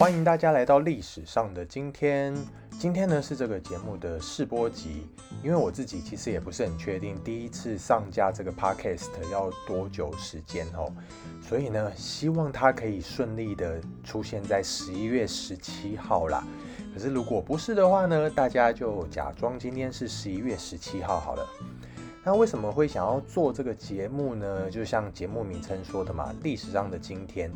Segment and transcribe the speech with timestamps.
[0.00, 2.34] 欢迎大家来到历史上的今天。
[2.78, 5.06] 今天呢是这个节目的试播集，
[5.44, 10.90] 因为我自己其实也不是很确定第一次上架这个 podcast 要多久时间哦，
[11.42, 16.42] 所以呢希望它可以顺利的出现在十一月十七号啦。
[16.94, 21.46] 可是如果不是的话呢，大家就假装今天是十一月十七号好了。
[22.24, 24.70] 那为什么会想要做这个节目呢？
[24.70, 27.52] 就像节目名称说的嘛，历史上的今天。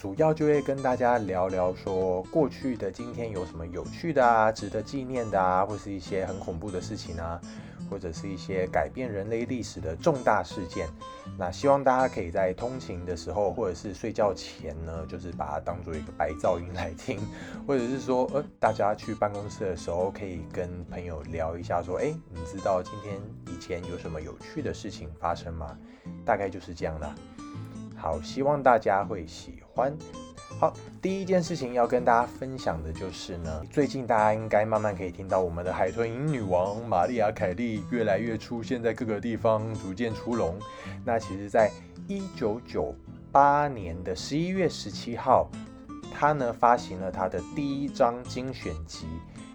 [0.00, 7.38] 主要就会跟大家聊聊说，过去的今天有什么有趣的啊，值得纪念的啊，或是一些很恐怖的事情啊，
[7.90, 10.88] 或者是一些改变人类历史的重大事件。
[11.36, 17.20] 那希望大家可以在通勤的时候，或者是睡觉前呢，就是把它当做一个白噪音来听，
[17.68, 23.20] 或者是说，呃，大家去办公室的时候，可以跟朋友聊一下，说，哎，你知道今天
[23.54, 25.76] 以前有什么有趣的事情发生吗？
[26.24, 27.14] 大概就是这样的。
[28.00, 29.94] 好，希望大家会喜欢。
[30.58, 40.58] 好，第一件事情要跟大家分享的就是呢，最近大家应该慢慢可以听到我们的海豚音女王玛丽亚凯莉越来越出现在各个地方，逐渐出笼。
[41.04, 41.70] 那其实，在
[42.08, 42.94] 一九九
[43.30, 45.50] 八年的十一月十七号，
[46.10, 49.06] 她呢发行了她的第一张精选集。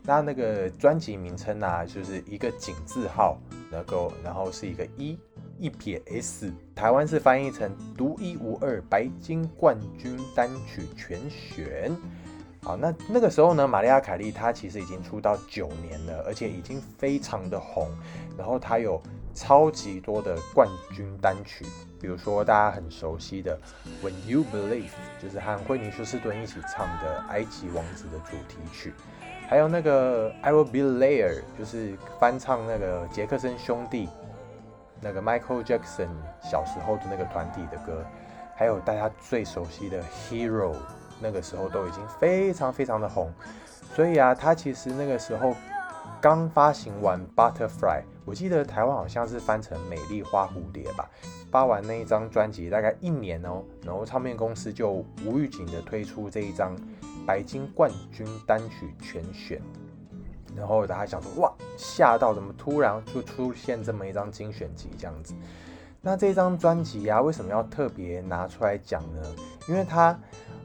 [0.03, 3.39] 那那个专辑名称呢，就是一个井字号，
[3.71, 5.17] 能够，然后是一个一。
[5.57, 11.95] 一撇 S，台湾是翻译成独一无二白金冠军单曲全选。
[12.61, 17.87] 好，那那个时候呢，玛丽亚凯莉她其实已经出道九年了，而且已经非常的红。
[18.37, 18.99] 然后她有
[19.35, 21.63] 超级多的冠军单曲，
[22.01, 23.55] 比如说大家很熟悉的
[24.03, 24.89] When You Believe，
[25.21, 28.93] 就是和惠妮休斯顿一起唱的《埃及王子》的主题曲，
[29.47, 34.09] 还有那个 I Will Be There，就是翻唱那个杰克森兄弟。
[35.01, 36.09] 那个 Michael Jackson
[36.41, 38.03] 小时候的那个团体的歌，
[38.55, 40.75] 还有大家最熟悉的 Hero，
[41.19, 43.31] 那个时候都已经非常非常的红。
[43.93, 45.55] 所以啊，他其实那个时候
[46.19, 51.09] 刚发行完 Butterfly，我记得台湾好像是翻成美丽花蝴蝶吧。
[51.51, 56.75] 发完那一张专辑大概一年哦，然后唱片公司就无预警的推出这一张
[57.25, 59.61] 白金冠军单曲全选。
[60.55, 65.33] 然后大家想说，哇，吓到怎么突然就出现这么一张精选集这样子？
[66.01, 69.21] 那这张专辑啊，为什么要特别拿出来讲呢？
[69.67, 70.17] 因为它，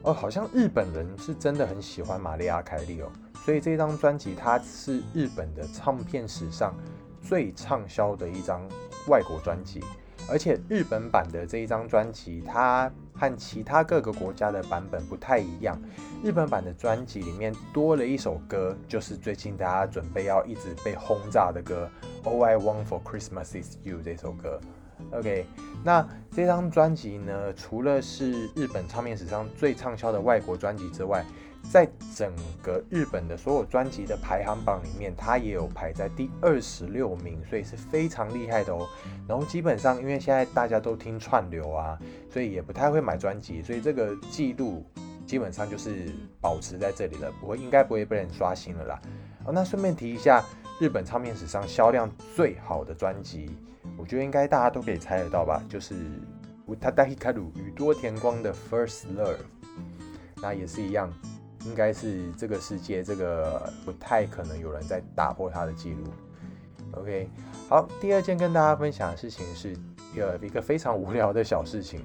[0.03, 3.11] 哦，好像日本人是真的很喜欢玛丽亚凯莉哦，
[3.43, 6.75] 所以这张专辑它是日本的唱片史上
[7.21, 8.61] 最畅销的一张
[9.07, 9.83] 外国专辑。
[10.29, 12.89] 而且日本版的这一张专辑，它
[13.21, 15.79] 和其他各个国家的版本不太一样。
[16.23, 21.87] 日本版的专辑里面多了一首歌，就是最近大家准备要一直被轰炸的歌
[22.27, 24.59] 《All I Want for Christmas Is You》这首歌。
[25.11, 25.45] OK，
[25.83, 31.23] 那这张专辑呢，除了是日本唱片史上最畅销的外国专辑之外，
[31.71, 38.85] 在整个日本的所有专辑的排行榜里面，它也有排在第二十六名，所以是非常厉害的哦。
[39.25, 41.97] 然后基本上，因为现在大家都听串流啊，
[42.29, 44.85] 所以也不太会买专辑，所以这个记录
[45.25, 49.01] 基本上就是保持在这里了，不会应该不会被人刷新了啦。
[49.45, 50.43] 哦，那顺便提一下，
[50.77, 53.49] 日本唱片史上销量最好的专辑，
[53.97, 55.95] 我觉得应该大家都可以猜得到吧，就是
[56.65, 59.35] 乌塔达希卡鲁宇多田光的《First Love》，
[60.41, 61.09] 那也是一样。
[61.65, 66.03] 应该是这个世界，这个不太可能有人在打破它的记录。
[66.93, 67.29] OK，
[67.69, 69.77] 好，第二件跟大家分享的事情是
[70.17, 72.01] 呃一个非常无聊的小事情，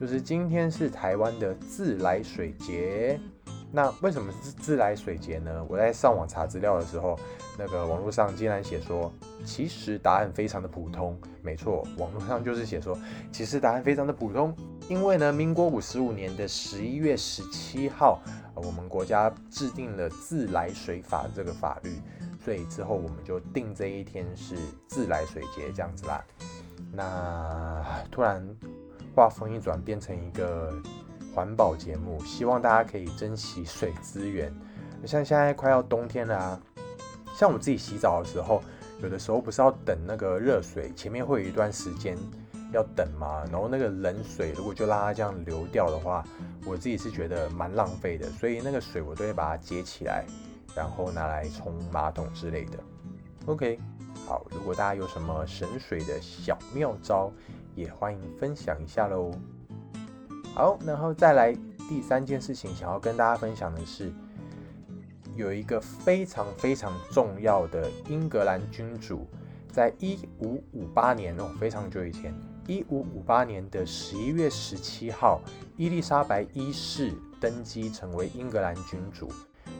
[0.00, 3.20] 就是今天是台湾的自来水节。
[3.74, 5.66] 那为什么是自来水节呢？
[5.68, 7.18] 我在上网查资料的时候，
[7.58, 9.12] 那个网络上竟然写说，
[9.44, 11.18] 其实答案非常的普通。
[11.42, 12.96] 没错，网络上就是写说，
[13.32, 14.54] 其实答案非常的普通，
[14.88, 18.22] 因为呢，民国五十五年的十一月十七号。
[18.54, 22.00] 我们国家制定了自来水法这个法律，
[22.44, 24.54] 所以之后我们就定这一天是
[24.86, 26.24] 自来水节这样子啦。
[26.92, 28.40] 那突然
[29.12, 30.72] 话锋一转，变成一个
[31.34, 34.52] 环保节目，希望大家可以珍惜水资源。
[35.04, 36.60] 像现在快要冬天了啊，
[37.36, 38.62] 像我自己洗澡的时候，
[39.02, 42.16] 有的时候不是要等那个热水，前面会有一段时间。
[42.72, 46.24] 要等嘛，然后那个冷水如果就让它这样流掉的话，
[46.66, 50.24] 我自己是觉得蛮浪费的，所以那个水我都会把它接起来，
[50.74, 52.78] 然后拿来冲马桶之类的。
[53.46, 53.78] OK，
[54.26, 57.30] 好，如果大家有什么省水的小妙招，
[57.76, 59.30] 也欢迎分享一下喽。
[60.54, 61.52] 好，然后再来
[61.88, 64.12] 第三件事情，想要跟大家分享的是，
[65.34, 69.26] 有一个非常非常重要的英格兰君主，
[69.72, 72.32] 在一五五八年哦，非常久以前。
[72.68, 75.40] 一五五八年的十一月十七号，
[75.76, 79.28] 伊丽莎白一世登基成为英格兰君主。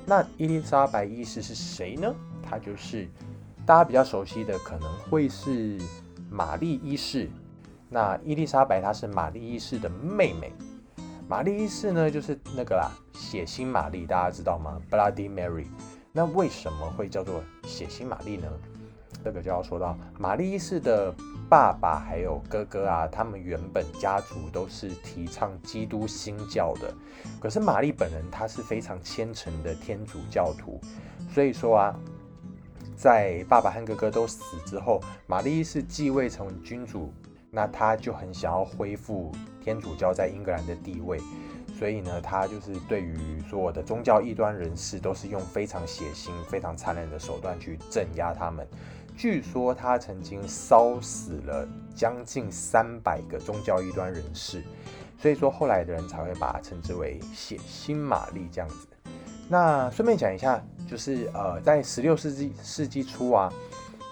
[0.04, 2.12] 那伊丽莎白一世是谁呢？
[2.42, 3.08] 她就是
[3.64, 5.78] 大家比较熟悉的，可能会是
[6.28, 7.30] 玛丽一世。
[7.94, 10.52] 那伊丽莎白她是玛丽一世的妹妹。
[11.28, 15.66] 玛丽一世呢，就是那个啦，血腥玛丽，大家知道吗？Bloody Mary。
[16.10, 18.48] 那为什么会叫做血腥玛丽呢？
[19.22, 21.14] 这个就要说到玛丽一世的
[21.48, 26.92] 爸爸还有哥哥啊，他们原本家族都是提倡基督新教的。
[27.40, 30.80] 可是玛丽本人她是非常虔诚的天主教徒，
[31.32, 31.94] 所以说啊，
[32.96, 37.12] 在爸爸和哥哥都死之后，玛丽一世继位成为君主，
[37.54, 39.30] 那他就很想要恢复
[39.62, 41.20] 天主教在英格兰的地位。
[41.78, 48.66] 所以呢，他就是对于所有的宗教异端人士，都是用非常血腥、非常残忍的手段去镇压他们。
[49.16, 54.62] 据说他曾经烧死了将近三百个宗教异端人士，
[55.18, 58.86] 所以说后来的人才会把它称之为血腥玛丽这样子。
[59.48, 63.52] 那顺便讲一下，就是呃，在十六世纪世纪初啊，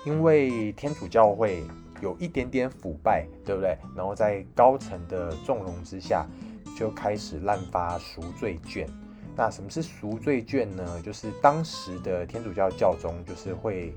[0.04, 1.64] 因为天主教会
[2.02, 3.78] 有一点点腐败，对不对？
[3.96, 6.26] 然后在高层的纵容之下。
[6.74, 8.88] 就开始滥发赎罪券。
[9.36, 11.00] 那什么是赎罪券呢？
[11.02, 13.94] 就是当时的天主教教宗就是会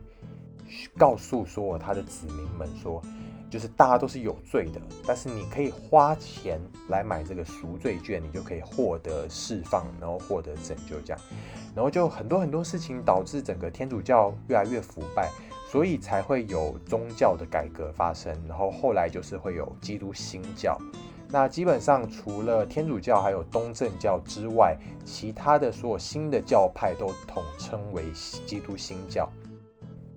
[0.98, 3.02] 告诉说他的子民们说，
[3.50, 6.60] 就是大家都是有罪的，但是你可以花钱
[6.90, 11.22] 来买这个赎罪券，你就可以获得释放，然后获得拯救这样。
[11.74, 15.32] 然后就很多很多事情导致整个天主教越来越腐败，
[15.76, 18.34] 所以才会有宗教的改革发生。
[18.48, 20.80] 然后后来就是会有基督新教。
[21.28, 28.06] 那基本上除了天主教还有东正教之外，其他的所有新的教派都统称为
[28.46, 29.30] 基督新教。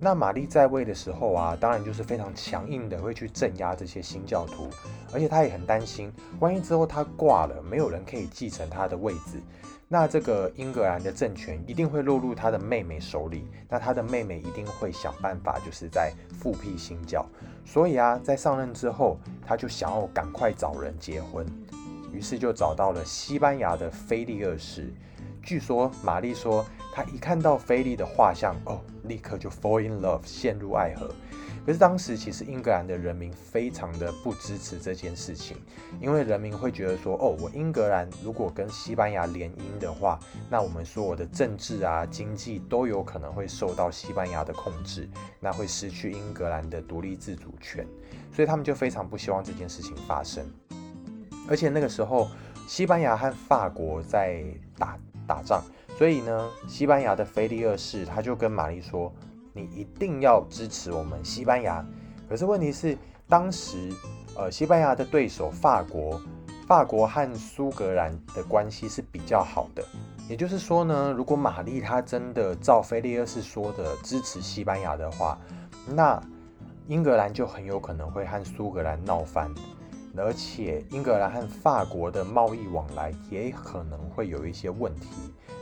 [0.01, 4.69] 那玛丽在位的时候啊，当然就是非常强硬的，会去镇压这些新教徒，
[5.13, 9.41] 而且他也很担心，万一之后他挂了，没有人可以继承他的位置。
[9.89, 17.25] 那这个英格兰的政权一定会落入他的妹妹手里，那他的妹妹一定会想办法，就是在复辟新教。
[17.65, 21.45] 所以啊，在上任之后，他就想要赶快找人结婚，
[22.13, 24.93] 于是就找到了西班牙的菲利二世。
[25.41, 31.09] 据说玛丽说，他一看到菲利的画像，哦，立刻就 fall in love，陷入爱河。
[31.65, 35.55] 可是当时其实英格兰的人民非常的不支持这件事情，
[36.01, 40.17] 因为人民会觉得说，哦，我英格兰如果跟西班牙联姻的话，
[40.49, 45.07] 那我们所有的政治啊、经济都有可能会受到西班牙的控制，
[45.39, 47.85] 那会失去英格兰的独立自主权，
[48.33, 50.43] 所以他们就非常不希望这件事情发生。
[51.47, 52.29] 而且那个时候，
[52.67, 54.43] 西班牙和法国在
[54.77, 54.97] 打
[55.27, 55.61] 打仗，
[55.99, 59.13] 所以呢，西班牙的菲利二世他就跟玛丽说。
[59.51, 61.83] 你一定要支持我们西班牙，
[62.29, 62.95] 可是问题是，
[63.27, 63.91] 当时
[64.37, 66.21] 呃西班牙的对手法国，
[66.67, 69.83] 法国和苏格兰的关系是比较好的。
[70.29, 75.37] 也就是说呢，如果玛丽她真的照菲利二世说的支持西班牙的话，
[75.87, 76.21] 那
[76.87, 79.53] 英格兰就很有可能会和苏格兰闹翻，
[80.15, 85.09] 而且英格兰和法国的贸易往来也可能会有一些问题。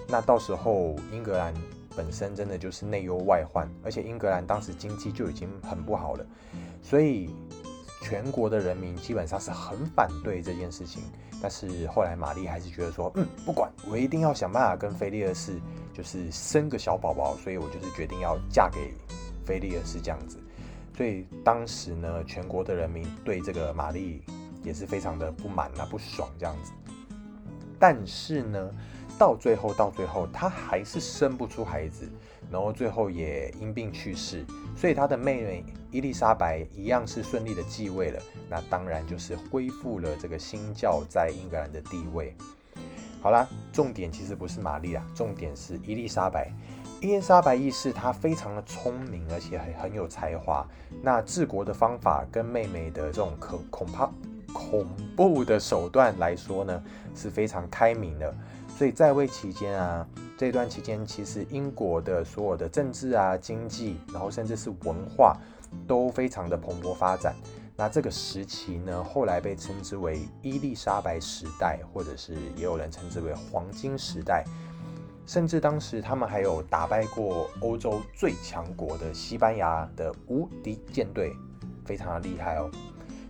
[0.07, 1.53] 那到时候英格兰。
[1.95, 6.23] 本身真的就是内忧外患，而且英格兰当时经济就已经很不好了，
[6.79, 7.27] 所以
[8.03, 11.01] 全国的人民基本上是很反对这件事情。
[11.41, 15.59] 但是后来玛丽还是觉得说，嗯，不管，我一定要想办法跟菲利尔斯
[15.91, 18.93] 就是生个小宝宝，所以我就是决定要嫁给
[19.43, 20.37] 菲利尔斯这样子。
[20.95, 24.21] 所以当时呢，全国的人民对这个玛丽
[24.63, 26.71] 也是非常的不满啊，不爽这样子。
[27.79, 28.69] 但是呢。
[29.17, 32.07] 到最后，到最后，他还是生不出孩子，
[32.51, 34.45] 然后最后也因病去世，
[34.75, 38.21] 所以他的妹妹伊丽莎白一样是顺利的继位了。
[38.49, 42.35] 那当然就是恢复了这个新教在英格兰的地位。
[43.19, 46.51] 好啦，重点其实不是玛丽啊，重点是伊丽莎白。
[47.01, 50.65] 伊丽莎白一世她非常的聪明，而且很很有才华。
[51.01, 54.09] 那治国的方法跟妹妹的这种可恐怕
[54.53, 56.83] 恐怖的手段来说呢，
[57.15, 58.33] 是非常开明的。
[58.77, 60.07] 所以在位期间啊，
[60.37, 65.35] 这段期间其实英国的所有的政治啊、经济，然后甚至是文化，
[65.87, 67.33] 都非常的蓬勃发展。
[67.75, 74.43] 那这个时期呢，后来被称之为伊丽莎白时代，或者是也有人称之为黄金时代。
[75.25, 81.33] 甚至当时他们还有打败过欧洲最强国的西班牙的无敌舰队，
[81.83, 82.69] 非常的厉害哦。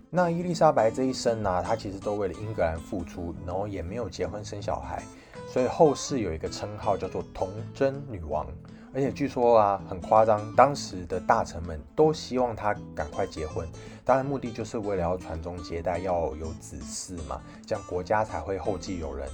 [0.10, 5.02] 那伊丽莎白这一生呢，她其实都为了英格兰付出，然后也没有结婚生小孩。
[5.48, 8.46] 所以后世有一个称号叫做童贞女王，
[8.94, 13.68] 而且据说啊很夸张，当时的大臣们都希望她赶快结婚，
[14.04, 19.28] 当然目的就是为了要传宗接代，要有子嗣嘛，这样国家才会后继有人。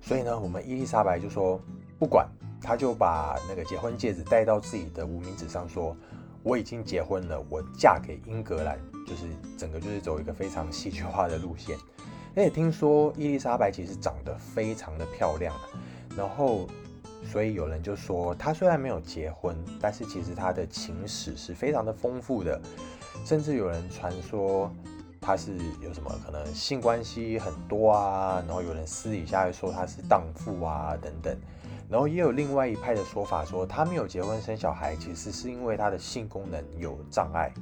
[0.00, 1.60] 所以呢，我们伊丽莎白就说
[1.98, 2.26] 不管，
[2.60, 5.96] 她就把那个结婚戒指戴到自己的无名指上，说
[6.42, 11.76] 我已经结婚了，我嫁给英格兰，就是整个就是走一个非常戏剧化的路线。
[12.34, 15.54] 而且听说伊丽莎白其实长得非常的漂亮，
[16.16, 16.66] 然后
[17.30, 22.60] 所以有人就说她虽然没有结婚，但是其实她的情史是非常的丰富的，
[23.24, 24.70] 甚至有人传说。
[25.24, 28.42] 她是有什么可能性关系很多啊？
[28.44, 31.38] 然后有人私底下说她是荡妇啊等等，
[31.88, 37.52] 然后也有另外一派的说法说他没有结婚生小孩，其实是因为他的性功能有障碍。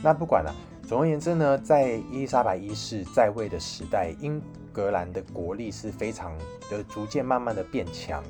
[0.00, 0.54] 那不管了，
[0.92, 4.38] 总而言之呢，在伊丽莎白一世在位的时代，英
[4.70, 6.36] 格兰的国力是非常
[6.68, 8.22] 的逐渐慢慢的变强。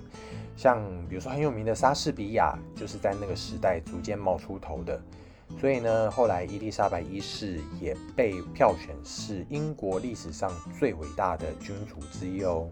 [0.57, 5.03] 像比如说很有名的莎士比亚，就是在那个时代逐渐冒出头的。
[5.61, 12.71] 所以呢，后来伊丽莎白一世也被票选是英国历史上最伟大的君主之一哦。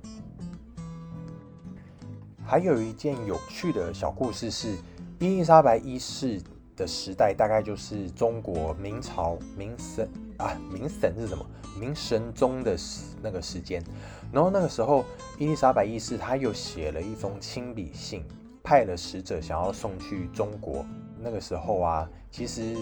[2.47, 4.77] 还有一件有趣的小故事是，
[5.19, 6.41] 伊丽莎白一世
[6.81, 10.09] 的时代大概就是中国明朝明神
[10.39, 11.45] 啊，明神是什么？
[11.79, 13.85] 明神宗的时那个时间。
[14.33, 15.05] 然后那个时候，
[15.39, 18.25] 伊丽莎白一世他又写了一封亲笔信，
[18.63, 20.87] 派了使者想要送去中国。
[21.19, 22.75] 那个时候啊，其实，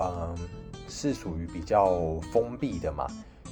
[0.00, 0.34] 嗯，
[0.88, 3.06] 是属于比较封闭的嘛，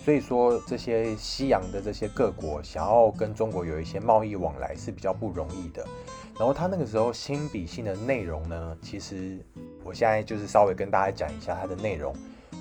[0.04, 5.86] 所以说这些西洋的这些各国想要跟中国有一些贸易往来是比较不容易的。
[6.36, 9.38] 然后他那个时候亲笔信的内容呢，其实
[9.84, 12.14] 我现在就是稍微跟大家讲一下它的内容，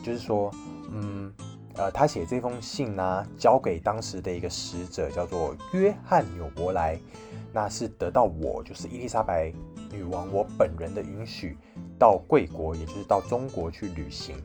[0.03, 0.51] 就是说，
[0.91, 1.33] 嗯，
[1.75, 6.99] 呃，他写这封信呢，交给当时的一个使者叫做约翰纽伯莱，
[7.51, 9.51] 那是得到我就是伊丽莎白。
[9.91, 11.55] 女王，我本人的允许
[11.99, 14.35] 到贵国，也就是到中国去旅行。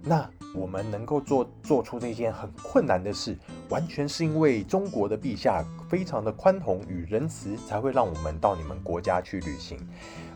[0.00, 3.36] 那我们能够做做出这件很困难的事，
[3.68, 9.76] 完全是因为中国的陛下非常的宽宏与仁慈，才会让我们到你们国家去旅行，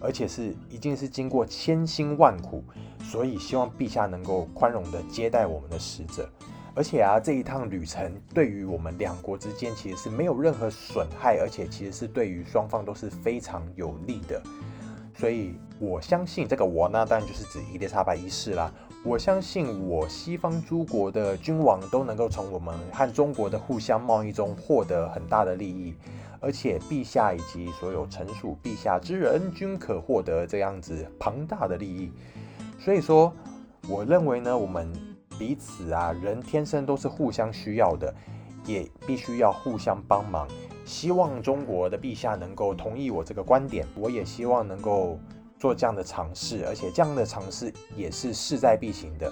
[0.07, 2.63] 而且是已经是经过千辛万苦，
[3.03, 6.31] 所以希望陛下能够宽容的接待我们的使者。
[6.77, 14.41] 而且啊，这一趟旅程对于我们两国之间其实是没有任何损害，而且其实是对于双方都是非常有利的。
[15.19, 18.73] 所以我相信这个我呢，当然就是指伊丽莎白一世啦。
[19.03, 25.95] 我相信我西方诸国的君王都能够从我们和中国的互相贸易中获得很大的利益，
[26.47, 32.13] 而且陛下以及所有臣属陛下之人均可获得这样子庞大的利益。
[32.79, 33.35] 所以说，
[33.89, 34.93] 我认为呢，我们。
[35.39, 38.15] 彼此啊，人天生都是互相需要的，
[38.65, 40.49] 也必须要互相帮忙。
[40.87, 45.21] 希望中国的陛下能够同意我这个观点，我也希望能够
[45.59, 49.31] 做这样的尝试，而且这样的尝试也是势在必行的。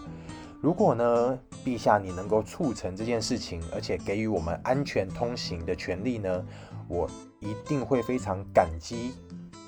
[0.61, 6.47] 如果呢，陛下你能够促成这件事情，而且给予我们安全通行的权利呢，
[6.89, 7.09] 我
[7.41, 9.13] 一定会非常感激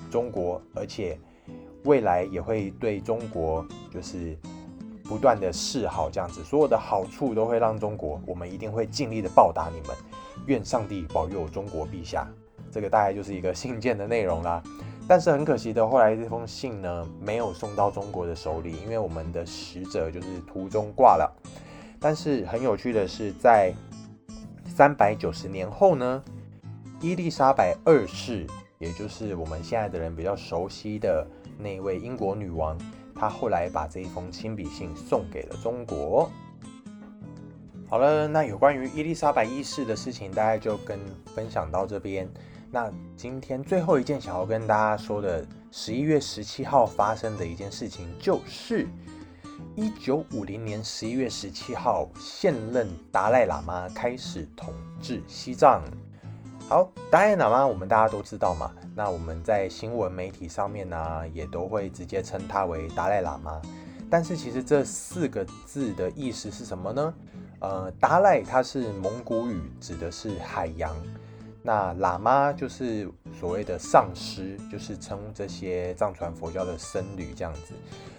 [0.09, 1.19] 中国，而且
[1.83, 4.37] 未来也会对中国就是。
[5.09, 9.95] 不断的示好，这样子，所有的好处都会让中国，我们一定会尽力的报答你们。
[10.47, 12.27] 愿上帝保佑中国陛下。
[12.69, 14.61] 这个大概就是一个信件的内容啦。
[15.07, 21.33] 但是很可惜的，后来这封信呢没有送到中国的手里，因为我们的使者就是途中挂了。
[22.01, 23.73] 但是很有趣的是，在
[24.65, 26.21] 三百九十年后呢，
[26.99, 28.47] 伊丽莎白二世，
[28.79, 31.25] 也就是我们现在的人比较熟悉的
[31.59, 32.75] 那位英国女王。
[33.13, 36.27] 她后来把这一封亲笔信送给了中国。
[37.87, 40.99] 好了，那有关于伊丽莎白一世的事情，大概就跟
[41.35, 42.27] 分享到这边。
[42.71, 48.87] 那今天最后一件想要跟大家说的，十一月十七号发生的一件事情，就是
[49.75, 55.83] 一九五零年十一月十七号，现任达赖喇嘛开始统治西藏。
[56.69, 58.69] 好，达赖喇嘛我们大家都知道嘛。
[58.93, 63.61] 那我们在新闻媒体上面呢，也都会直接称他为达赖喇嘛。
[64.09, 67.13] 但是其实这四个字的意思是什么呢？
[67.61, 70.93] 呃，达赖它是蒙古语，指的是海洋。
[71.63, 73.09] 那喇嘛就是
[73.39, 77.73] 所谓的上师，就是称这些藏传佛教的僧侣这样子。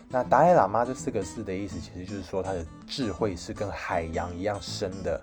[0.08, 5.20] 那达赖喇嘛这四个字的意思，其实就是说他的智慧是跟海洋一样深的。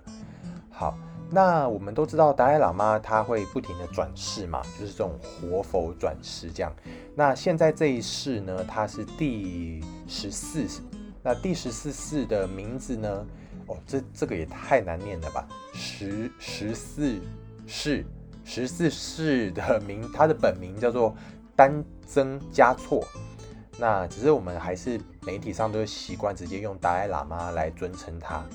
[0.70, 0.96] 好。
[1.30, 6.72] 那我们都知道达赖喇嘛他会不停的转世嘛，就是这种活佛转世这样。
[7.14, 10.80] 那现在这一世呢，他是第十四世。
[11.22, 13.26] 那第十四世的名字呢？
[13.66, 15.44] 哦，这这个也太难念了吧！
[15.74, 17.18] 十十四
[17.66, 18.06] 世，
[18.44, 21.12] 十四世的名，他的本名叫做
[21.56, 23.04] 丹增嘉措。
[23.76, 28.46] 那只是我们还是媒体上都习惯直接用达赖喇嘛来尊称他。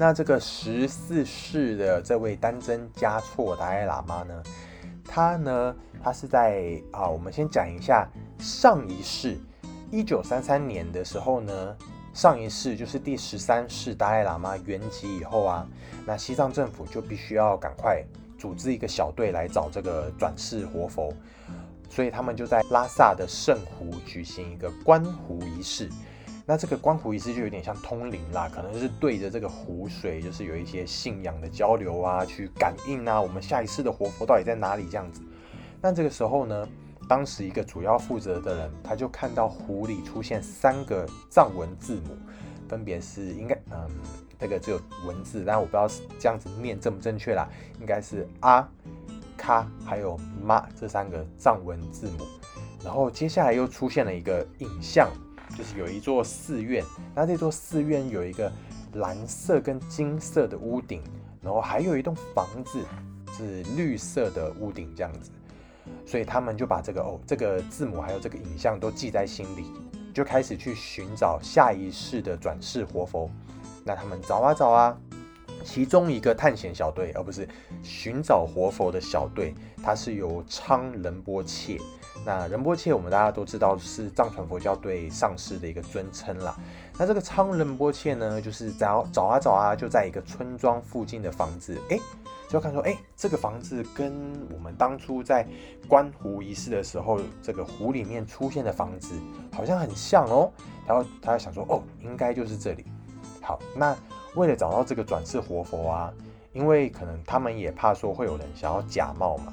[0.00, 4.42] 那这个十四世的这位丹增嘉措达赖喇嘛呢，
[5.04, 9.36] 他呢，他是在啊，我们先讲一下上一世，
[9.90, 11.76] 一九三三年的时候呢，
[12.14, 15.66] 上一世就是第十三世达赖喇嘛圆寂以后啊，
[16.06, 18.00] 那西藏政府就必须要赶快
[18.38, 21.12] 组织一个小队来找这个转世活佛，
[21.90, 25.90] 所以他们就在拉萨的圣湖举行一个观湖仪式。
[26.50, 35.20] 那这个观湖仪式就有点像通灵啦，可能是对着这个湖水，就是有一些信仰的交流啊，去感应啊，我们下一世的活佛到底在哪里这样子。
[35.78, 36.66] 那这个时候呢，
[37.06, 42.16] 当时一个主要负责的人，他就看到湖里出现三个藏文字母，
[42.66, 43.86] 分别是应该，嗯，
[44.38, 45.86] 这个只有文字，但我不知道
[46.18, 47.46] 这样子念正不正确啦，
[47.78, 48.66] 应该是阿、
[49.36, 52.24] 卡还有妈这三个藏文字母。
[52.82, 55.10] 然后接下来又出现了一个影像。
[55.58, 56.84] 就是有一座寺院，
[57.16, 58.50] 那这座寺院有一个
[58.92, 61.02] 蓝色跟金色的屋顶，
[61.42, 62.84] 然后还有一栋房子
[63.36, 65.32] 是绿色的屋顶这样子，
[66.06, 69.64] 所以他们就把这个哦这个字母还有这个影像都记在心里，
[70.14, 73.28] 就开始去寻找下一世的转世活佛。
[73.84, 74.96] 那他们找啊找啊，
[75.64, 77.48] 其中一个探险小队，而不是
[77.82, 81.78] 寻找活佛的小队，它是由昌仁波切。
[82.24, 86.54] 那仁波切，我们大家都知道是藏传佛教对上师的一个尊称啦。
[86.98, 91.98] 那这个昌仁波切呢，就是找找啊找啊，就在一个村庄附近的房子，哎，
[92.48, 94.12] 就看说，哎，这个房子跟
[94.52, 95.46] 我们当初在
[95.88, 99.14] 观湖仪式的时候，这个湖里面出现的房子
[99.52, 100.50] 好像很像哦。
[100.86, 102.84] 然后他想说，哦，应该就是这里。
[103.40, 103.96] 好，那
[104.34, 106.12] 为了找到这个转世活佛啊，
[106.52, 109.52] 因为可能他们也怕说会有人想要假冒嘛。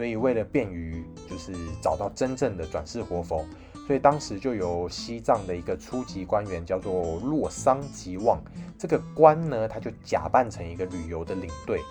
[0.00, 1.52] 所以为了便于就是
[1.82, 3.44] 找到真正的转世活佛，
[3.86, 8.42] 所以当时就由西藏的一个初级官员叫做洛桑吉旺，
[8.78, 11.82] 这个官呢他就假扮成一个旅游的领队，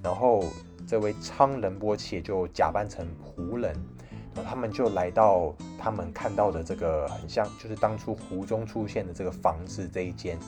[0.00, 0.44] 然后
[0.86, 3.74] 这位昌仁波切就假扮成湖人，
[4.32, 10.38] 然后他们就来到他们看到的这个很像就是当初湖中出现的这个房子这一间，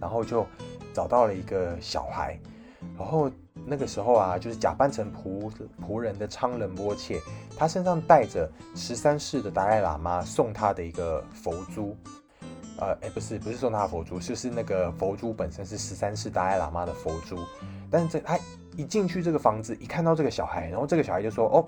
[0.00, 0.46] 然后就
[0.94, 2.40] 找到了一个小孩，
[2.96, 3.30] 然后。
[3.66, 7.20] 那个时候啊，就是假扮成仆仆人的昌仁波切，
[7.56, 11.96] 他身上带着十三世的达赖喇嘛送他的一个佛珠，
[12.78, 17.38] 呃，哎，不是，不是送他的佛珠，就是那个佛珠本身是十三世达赖喇嘛的佛珠。
[17.90, 18.38] 但是这他
[18.76, 21.66] 一进去这个房子，一看到这个小孩，然后这个小孩就说：“哦，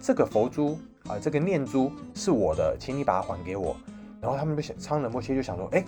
[0.00, 3.76] 这个佛珠啊，这个念珠是我的，请你把它还给我。”
[4.22, 5.84] 然后他们就想，昌仁波切就想说：“哎，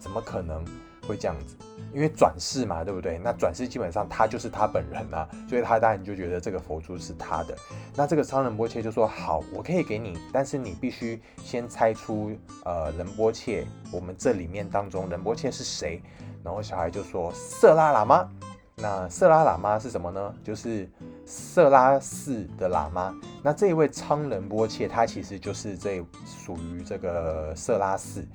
[0.00, 0.64] 怎么可能
[1.04, 1.56] 会这样子？”
[1.94, 3.18] 因为转世嘛，对不对？
[3.18, 7.56] 那转世基本上他就是他本人啊，所以他当然就觉得这个佛珠是他的。
[7.94, 16.02] 那这个商人波切就说：“好，我可以给你，但是你必须先猜出，呃，仁波切，我们这里面当中仁波切是谁？”
[16.42, 18.28] 然后小孩就说：“色拉喇嘛。”
[18.76, 20.34] 那色拉喇嘛是什么呢？
[20.42, 20.90] 就是
[21.24, 23.14] 色拉寺的喇嘛。
[23.40, 28.26] 那这一位昌仁波切，他其实就是这属于这个色拉寺。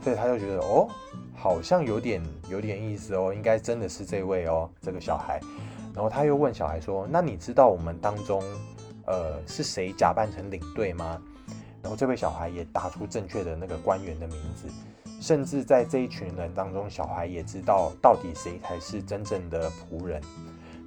[0.00, 0.88] 所以他就觉得哦，
[1.34, 5.40] 好像有点有点意思哦，应该真的是这位哦，这个小孩。
[5.94, 8.40] 然后他又问小孩说：“那你知道我们当中，
[9.06, 11.20] 呃，是谁假扮成领队吗？”
[11.82, 14.68] 然后这位小孩也答出正确的那个官员的名字，
[15.20, 20.20] 甚至在这一群人当中，小孩也知道到底谁才是真正的仆人。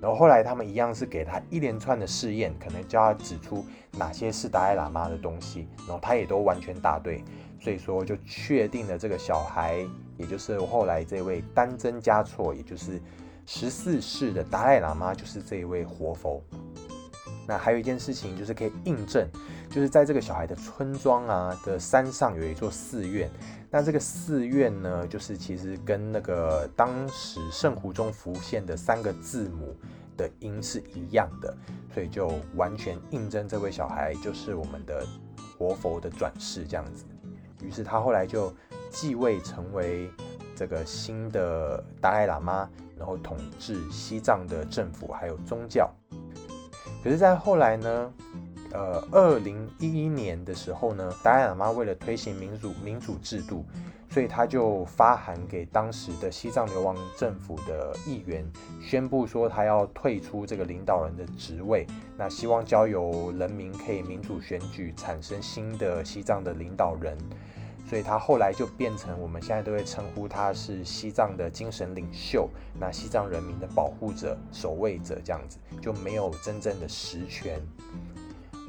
[0.01, 7.23] 然后后来他们一样是给他一连串的试验，可能叫他指出哪些是达赖喇嘛的东西，然后他也都完全答对。
[7.61, 9.85] 所以说，就确定了这个小孩，
[10.17, 12.99] 也就是后来这位丹增嘉措，也就是
[13.45, 16.43] 十四世的达赖喇嘛，就是这一位活佛。
[17.47, 19.27] 那还有一件事情，就是可以印证，
[19.69, 23.29] 就是在这个小孩的村庄啊的山上有一座寺院。
[23.69, 29.75] 那这个寺院呢，就是其实跟那个当时圣湖中浮现的三个字母
[30.17, 31.55] 的音是一样的，
[31.93, 35.05] 所以就完全印证这位小孩就是我们的
[35.57, 37.05] 活佛的转世这样子。
[37.63, 38.53] 于是他后来就
[38.89, 40.09] 继位成为
[40.55, 45.89] 这个新的达赖喇嘛，然后统治西藏的政府还有宗教。
[47.03, 48.13] 可是，在后来呢，
[48.73, 53.65] 呃，二零一一年的时候呢，达赖喇嘛为了推行民主民主制度，
[54.11, 58.45] 所以他就发函给当时的西藏流亡政府的议员，
[58.81, 67.17] 宣布说他要退出这个领导人的职位，那希望交由人民可以民主选举产生新的西藏的领导人。
[67.89, 77.61] 所以他后来就变成我们现在都会称呼他是西藏的精神领袖，那西藏人民的保护者、守卫者这样子，就没有真正的实权。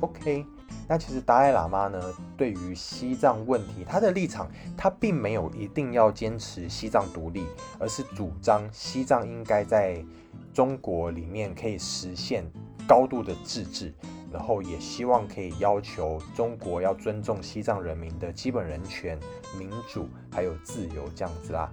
[0.01, 0.45] OK，
[0.93, 1.99] 那其实达赖喇嘛呢，
[2.37, 7.47] 对于西藏问题，他的立场，他并没有一定要坚持西藏独立，
[7.79, 10.05] 而是主张西藏应该在
[10.53, 12.45] 中国里面可以实现
[12.87, 13.91] 高度的自治，
[14.31, 19.19] 然后也希望可以要求中国要尊重西藏人民的基本人权、
[19.59, 21.73] 民主还有自由这样子啦。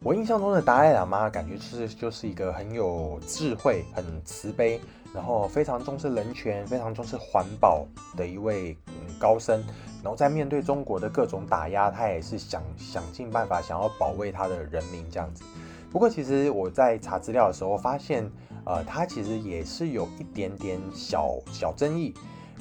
[0.00, 4.80] 我印象中的达赖喇嘛，感觉是就是一个很有智慧、很慈悲，
[5.14, 8.76] 然后非常重视人权、非常重视环保的一位
[9.18, 9.62] 高僧。
[10.02, 15.42] 然后在面对中国的各种打压，他也是想想尽办法想要保卫他的人民这样子。
[15.90, 18.30] 不过其实我在查资料的时候发现，
[18.64, 22.14] 呃，他其实也是有一点点小小争议。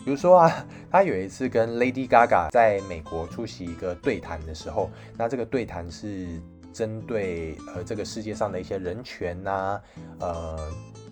[0.03, 6.41] 比如说啊， 他有一次跟 Lady Gaga 在美国出席一个对谈的时候，那这个对谈是。
[6.73, 9.81] 针对呃这个世界上的一些人权呐，
[10.19, 10.55] 呃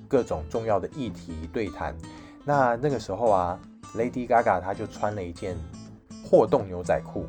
[0.08, 1.96] 各种重要的议题对谈，
[2.44, 3.60] 那那个时候啊
[3.96, 5.58] ，Lady Gaga 她就穿了一件
[6.30, 7.26] 破洞牛仔裤，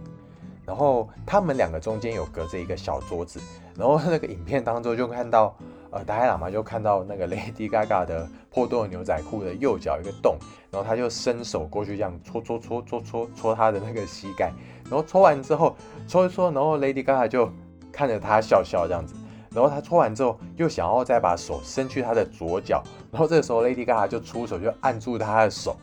[0.64, 3.40] 然后他们两个中间有隔着一个小桌子，
[3.76, 5.56] 然后那个影片当中就看到
[5.90, 10.36] 呃达赖喇嘛就看到那个 Lady Gaga 的破洞牛仔裤的右脚一个洞，
[10.70, 14.52] 然后他就伸手过去这样搓搓搓搓搓搓他的那个膝盖，
[14.84, 17.50] 然后搓完之后搓一搓，然后 Lady Gaga 就。
[17.92, 19.14] 看着他笑笑这样子，
[19.56, 25.74] 然后他搓完之后，又想要再把手伸去他的左脚，然后这个时候 Lady Gaga 就出手就按住他的手，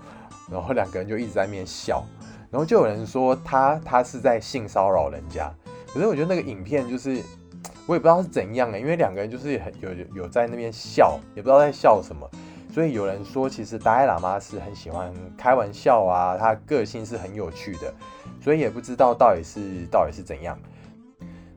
[0.51, 2.05] 然后两个人就一直在面笑，
[2.51, 5.51] 然后就有人说他他是在性骚扰人家，
[5.91, 7.19] 可是我觉得那个影片就是
[7.87, 12.29] 我也不知道是怎样的，因为两个人就是很有有在那边笑，也不知道在笑什么，
[12.71, 17.91] 所以有人说其实达赖喇嘛是很喜欢开玩笑啊，他个性是很有趣的，
[18.39, 20.55] 所以也不知道到底是到底是怎样。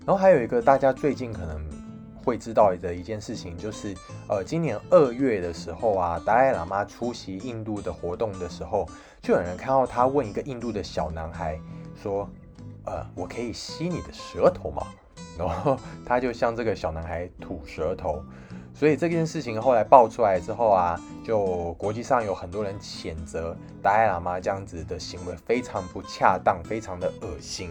[0.07, 1.61] 然后还有一个大家最近可能
[2.27, 3.95] 会知道的一件事情，就是
[4.29, 8.85] 呃，今年二月的时候啊，达赖喇嘛出席印度的活动的时候，
[9.23, 11.57] 就有人看到他问一个印度的小男孩
[11.95, 12.29] 说
[12.85, 14.85] ：“呃，我可以吸你的舌头吗？”
[15.39, 18.21] 然后他就向这个小男孩吐舌头。
[18.75, 27.71] 所以这件事情后来爆出来之后啊，就国际上有很多人谴责达赖喇嘛这样子的行为非常不恰当，非常的恶心。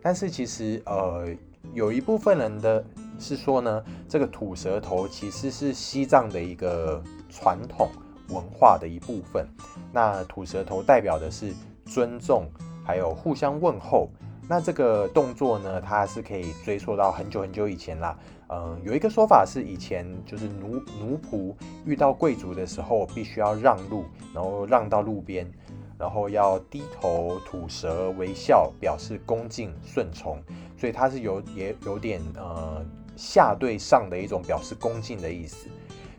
[0.00, 1.28] 但是其实呃。
[1.74, 2.84] 有一部分人的
[3.22, 7.88] 是说呢，这个吐舌头其实是西藏的一个传统
[8.28, 9.46] 文化的一部分。
[9.92, 11.54] 那吐舌头代表的是
[11.86, 12.46] 尊重，
[12.84, 14.10] 还有互相问候。
[14.48, 18.18] 那这个动作呢，它是可以追溯到很久很久以前啦。
[18.48, 21.54] 嗯，有一个说法是以前就是奴奴仆
[21.86, 24.04] 遇到贵族的时候，必须要让路，
[24.34, 25.50] 然后让到路边。
[25.98, 30.42] 然后要低头吐舌微笑，表示恭敬顺从，
[30.76, 32.84] 所以它是有也有点呃
[33.16, 35.68] 下对上的一种表示恭敬的意思。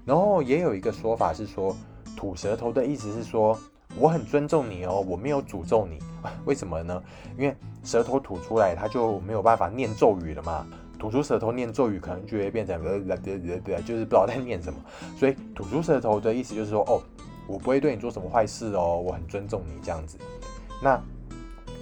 [0.06, 1.76] 然后也有一个说法是说，
[2.16, 3.58] 吐舌头的意思是说
[3.98, 6.00] 我很尊重你哦，我没有诅咒你。
[6.46, 7.04] 为什么呢？
[7.38, 10.66] 因为舌头吐出来，它就没有办法念咒语了嘛。
[11.00, 14.80] 吐出舌头念咒语，可能就会变成呃呃呃呃， 就是不知道在念什么。
[15.18, 17.02] 所以吐出舌头的意思就是说哦。
[17.46, 20.18] 我不会对你做什么坏事哦，我很尊重你这样子。
[20.82, 20.98] 那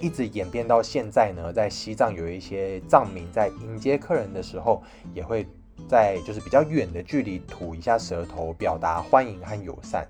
[0.02, 4.82] 一直演变到现在呢，在西藏有一些藏民在迎接客人的时候，
[5.14, 5.48] 也会
[5.88, 10.08] 在就是比较远的距离吐一下舌头，表达欢迎和友善。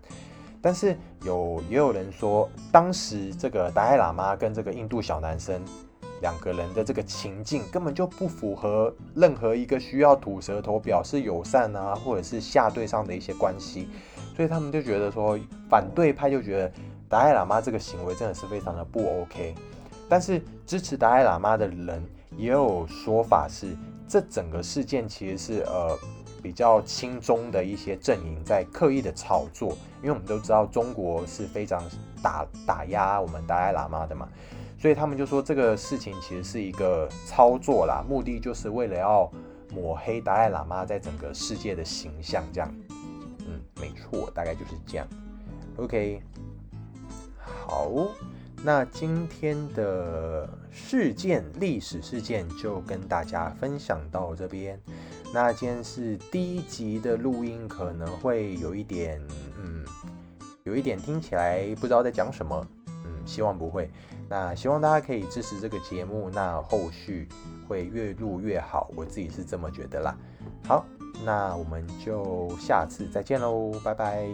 [0.61, 5.59] 但是有也有人说，当时这个达赖喇嘛跟这个印度小男生
[6.21, 13.87] 两个人的这个情境根本就不符合任何一个需要吐舌头表示友善啊，或者是下对上的一些关系。
[14.35, 16.71] 所以他们就觉得说，反对派就觉得
[17.09, 19.55] 达赖喇嘛这个行为真的是非常的不 OK。
[20.11, 22.03] 但是支持达赖喇嘛的人
[22.35, 23.73] 也有说法是，
[24.09, 25.97] 这整个事件其实是呃
[26.43, 29.69] 比较轻中的一些阵营在刻意的炒作。
[30.01, 31.81] 因为我们都知道中国是非常
[32.21, 34.27] 打打压我们达赖喇嘛的嘛，
[34.77, 39.31] 所以他们就说这个事情其实是一个操作啦，目的就是为了要
[39.73, 42.69] 抹黑达赖喇嘛在整个世界的形象这样。
[43.47, 45.07] 嗯没错，大概就是这样。
[45.77, 46.21] OK，
[47.37, 47.89] 好，
[48.63, 54.79] 那今天的事件历史事件就跟大家分享到这边。
[55.33, 59.21] 那今天是第一集的录音，可能会有一点，
[59.57, 59.85] 嗯，
[60.63, 63.89] 有一点听起来不知道在讲什么，嗯，希望不会。
[64.29, 67.27] 那希望大家可以支持这个节目，那后续
[67.67, 70.15] 会越录越好，我自己是这么觉得啦。
[70.67, 70.85] 好。
[71.23, 74.27] 那我们就下次再见喽，拜拜。